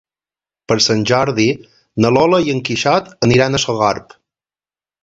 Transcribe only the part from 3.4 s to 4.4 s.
a Sogorb.